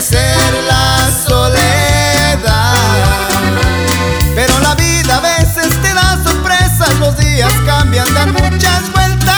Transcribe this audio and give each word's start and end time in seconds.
Ser 0.00 0.38
la 0.68 1.10
soledad. 1.26 2.74
Pero 4.32 4.58
la 4.60 4.76
vida 4.76 5.16
a 5.16 5.20
veces 5.20 5.70
te 5.82 5.92
da 5.92 6.16
sorpresas, 6.22 6.96
los 7.00 7.16
días 7.18 7.52
cambian, 7.66 8.06
dan 8.14 8.32
muchas 8.32 8.92
vueltas. 8.92 9.34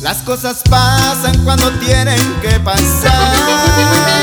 Las 0.00 0.22
cosas 0.22 0.62
pasan 0.70 1.44
cuando 1.44 1.70
tienen 1.80 2.40
que 2.40 2.58
pasar. 2.60 4.21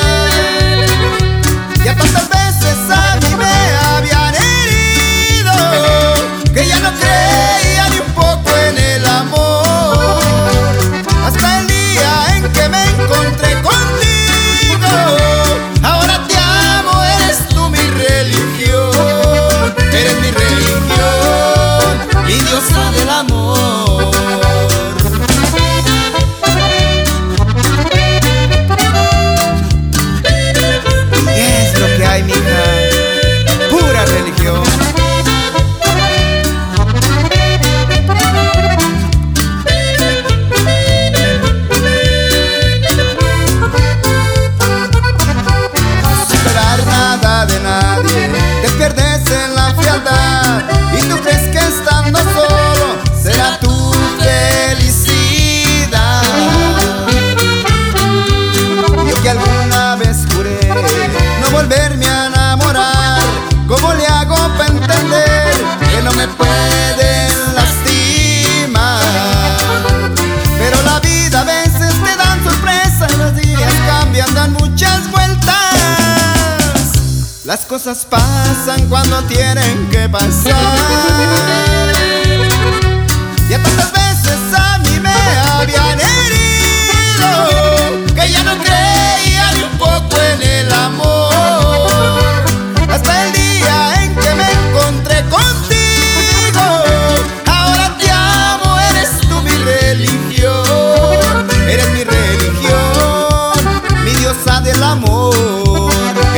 alguna 59.30 59.95
vez 59.95 60.17
juré 60.33 60.59
no 61.41 61.52
volverme 61.52 62.05
a 62.08 62.27
enamorar. 62.27 63.22
¿Cómo 63.67 63.94
le 63.94 64.05
hago 64.08 64.36
para 64.58 64.67
entender 64.69 65.52
que 65.91 66.02
no 66.02 66.11
me 66.13 66.27
pueden 66.27 67.55
lastimar? 67.55 69.02
Pero 70.58 70.81
la 70.83 70.99
vida 70.99 71.42
a 71.42 71.43
veces 71.43 71.93
te 72.04 72.15
dan 72.15 72.43
sorpresas, 72.43 73.17
los 73.17 73.36
días 73.36 73.73
cambian, 73.86 74.33
dan 74.33 74.54
muchas 74.54 75.09
vueltas. 75.11 75.55
Las 77.45 77.59
cosas 77.61 78.05
pasan 78.09 78.87
cuando 78.89 79.21
tienen 79.23 79.89
que 79.89 80.09
pasar. 80.09 81.89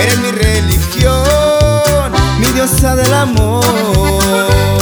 eres 0.02 0.18
mi 0.20 0.32
religión, 0.32 2.12
mi 2.40 2.46
diosa 2.54 2.96
del 2.96 3.14
amor. 3.14 4.81